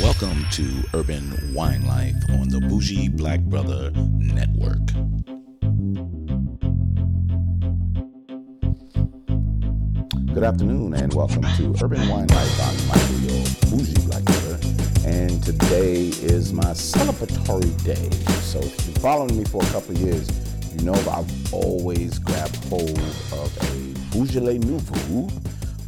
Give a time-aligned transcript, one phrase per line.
[0.00, 4.86] Welcome to Urban Wine Life on the Bougie Black Brother Network.
[10.32, 12.60] Good afternoon and welcome to Urban Wine Life.
[12.60, 14.60] I'm Michael, your bougie black brother,
[15.04, 18.08] and today is my celebratory day.
[18.42, 22.18] So if you've been following me for a couple of years, you know I've always
[22.18, 25.28] grabbed hold of a Beaujolais Nouveau,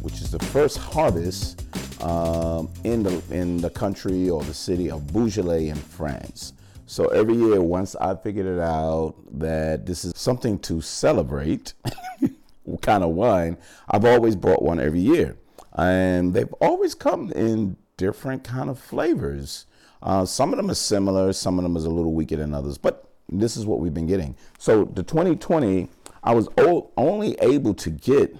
[0.01, 1.63] which is the first harvest
[2.01, 6.53] um, in the in the country or the city of Beaujolais in France.
[6.85, 11.73] So every year, once I figured it out that this is something to celebrate,
[12.81, 13.57] kind of wine,
[13.89, 15.37] I've always brought one every year,
[15.73, 19.65] and they've always come in different kind of flavors.
[20.01, 22.77] Uh, some of them are similar, some of them is a little weaker than others,
[22.77, 24.35] but this is what we've been getting.
[24.59, 25.89] So the 2020,
[26.23, 28.35] I was o- only able to get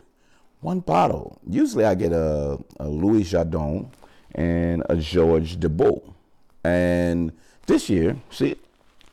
[0.61, 1.39] one bottle.
[1.47, 3.89] Usually I get a, a Louis Jardin
[4.35, 6.13] and a George Duboeuf.
[6.63, 7.33] And
[7.65, 8.55] this year, see,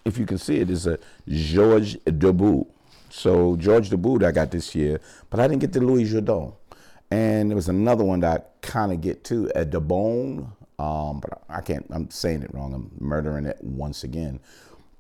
[0.05, 2.67] if you can see it, is a George Duboeuf.
[3.11, 6.52] So George Duboeuf I got this year, but I didn't get the Louis Jardin.
[7.11, 10.52] And there was another one that I kind of get too, a Debone.
[10.78, 12.73] Um, but I can't, I'm saying it wrong.
[12.73, 14.41] I'm murdering it once again.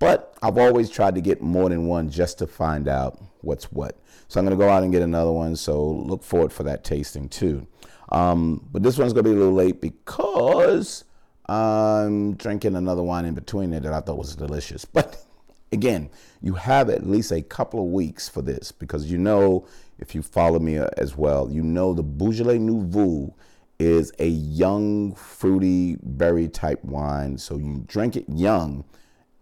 [0.00, 3.96] But I've always tried to get more than one just to find out what's what.
[4.26, 5.54] So I'm going to go out and get another one.
[5.54, 7.66] So look forward for that tasting too.
[8.10, 11.04] Um, but this one's going to be a little late because
[11.46, 14.84] I'm drinking another wine in between it that I thought was delicious.
[14.92, 15.24] But
[15.70, 19.66] again, you have at least a couple of weeks for this because you know,
[19.98, 23.34] if you follow me uh, as well, you know the Beaujolais Nouveau
[23.78, 27.36] is a young, fruity, berry type wine.
[27.38, 28.84] So you drink it young,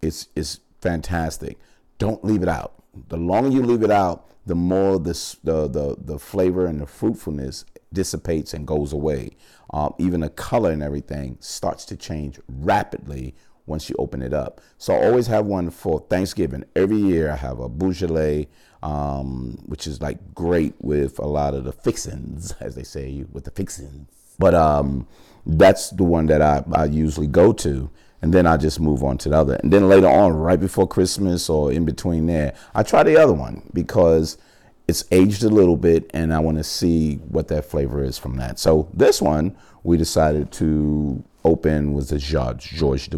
[0.02, 1.58] it's, it's fantastic.
[1.98, 2.74] Don't leave it out.
[3.08, 6.86] The longer you leave it out, the more this, the, the, the flavor and the
[6.86, 9.36] fruitfulness dissipates and goes away.
[9.70, 13.34] Um, even the color and everything starts to change rapidly
[13.68, 14.60] once you open it up.
[14.78, 16.64] So I always have one for Thanksgiving.
[16.74, 18.48] Every year I have a Beaujolais,
[18.82, 23.44] um, which is like great with a lot of the fixins, as they say, with
[23.44, 24.08] the fixins.
[24.38, 25.06] But um,
[25.46, 27.90] that's the one that I, I usually go to.
[28.20, 29.54] And then I just move on to the other.
[29.62, 33.32] And then later on, right before Christmas or in between there, I try the other
[33.32, 34.38] one because
[34.88, 38.36] it's aged a little bit and I want to see what that flavor is from
[38.38, 38.58] that.
[38.58, 43.08] So this one we decided to open was the George, George.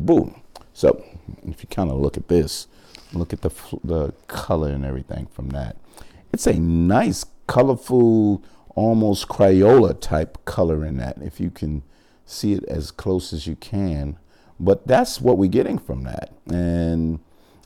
[0.73, 1.05] So
[1.47, 2.69] if you kind of look at this,
[3.13, 3.51] look at the,
[3.83, 5.77] the color and everything from that.
[6.33, 8.43] It's a nice, colorful,
[8.77, 11.83] almost Crayola type color in that, if you can
[12.25, 14.17] see it as close as you can.
[14.61, 16.33] But that's what we're getting from that.
[16.47, 17.19] And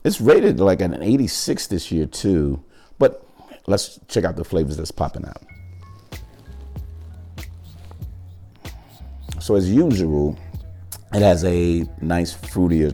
[0.03, 2.65] it's rated like an 86 this year too.
[2.99, 3.27] But
[3.67, 5.43] let's check out the flavors that's popping out.
[9.41, 10.39] So as usual,
[11.15, 12.93] it has a nice fruitier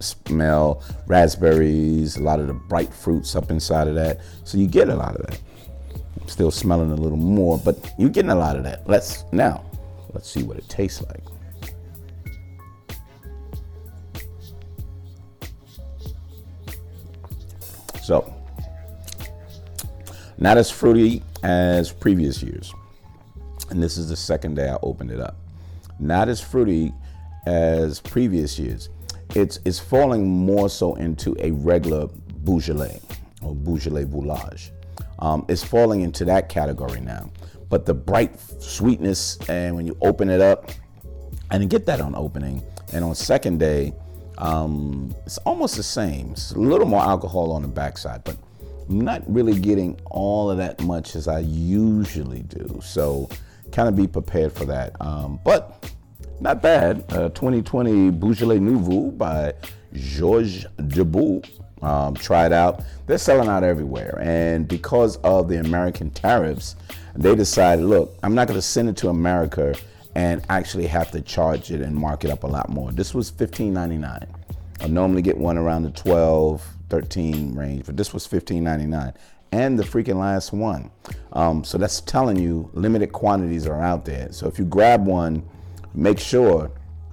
[0.00, 4.20] smell, raspberries, a lot of the bright fruits up inside of that.
[4.44, 5.40] So you get a lot of that.
[6.20, 8.88] I'm still smelling a little more, but you're getting a lot of that.
[8.88, 9.64] Let's now,
[10.12, 11.22] let's see what it tastes like.
[18.02, 18.34] So,
[20.38, 22.74] not as fruity as previous years.
[23.68, 25.36] And this is the second day I opened it up.
[26.00, 26.92] Not as fruity
[27.46, 28.88] as previous years.
[29.34, 32.08] It's, it's falling more so into a regular
[32.44, 33.00] Beaujolais
[33.42, 34.72] or Beaujolais Villages.
[35.20, 37.30] Um, it's falling into that category now.
[37.68, 40.70] But the bright sweetness, and when you open it up,
[41.50, 42.62] I didn't get that on opening.
[42.92, 43.92] And on second day,
[44.38, 46.30] um, it's almost the same.
[46.32, 48.36] It's a little more alcohol on the backside, but
[48.88, 52.80] I'm not really getting all of that much as I usually do.
[52.82, 53.28] So
[53.70, 54.96] kind of be prepared for that.
[55.00, 55.89] Um, but
[56.40, 57.04] not bad.
[57.10, 59.54] Uh, 2020 Beaujolais Nouveau by
[59.92, 61.48] Georges Duboeuf.
[61.82, 62.82] Um, try it out.
[63.06, 64.18] They're selling out everywhere.
[64.20, 66.76] And because of the American tariffs,
[67.14, 69.74] they decided, look, I'm not going to send it to America
[70.14, 72.90] and actually have to charge it and mark it up a lot more.
[72.92, 74.28] This was $15.99.
[74.80, 79.14] I normally get one around the 12, 13 range, but this was $15.99
[79.52, 80.90] and the freaking last one.
[81.32, 84.30] Um, so that's telling you limited quantities are out there.
[84.32, 85.42] So if you grab one,
[85.94, 86.70] make sure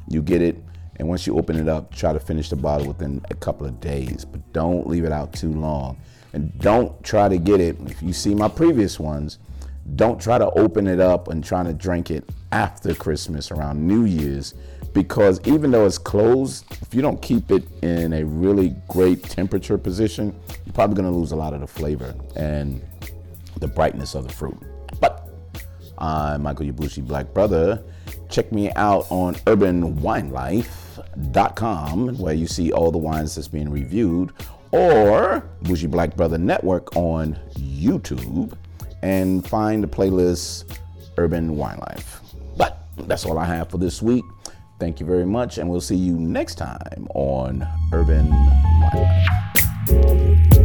[0.08, 0.64] you get it.
[0.98, 3.80] And once you open it up, try to finish the bottle within a couple of
[3.80, 5.98] days, but don't leave it out too long.
[6.34, 7.78] And don't try to get it.
[7.86, 9.38] If you see my previous ones,
[9.96, 14.06] don't try to open it up and try to drink it after Christmas around New
[14.06, 14.54] Year's
[14.94, 19.78] because even though it's closed, if you don't keep it in a really great temperature
[19.78, 20.36] position,
[20.66, 22.82] you're probably going to lose a lot of the flavor and
[23.60, 24.58] the brightness of the fruit.
[25.00, 25.30] But
[26.00, 27.84] I'm Michael Yabushi Black Brother.
[28.38, 34.32] Check me out on urbanwinelife.com where you see all the wines that's being reviewed
[34.72, 38.56] or Bougie Black Brother Network on YouTube
[39.02, 40.78] and find the playlist
[41.18, 42.22] Urban Wine Life.
[42.56, 44.24] But that's all I have for this week.
[44.80, 50.57] Thank you very much, and we'll see you next time on Urban Wine Life.